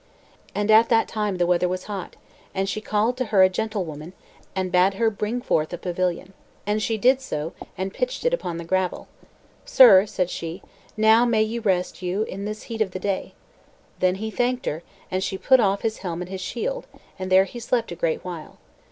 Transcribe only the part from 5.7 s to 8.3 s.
a pavilion. And she did so, and pitched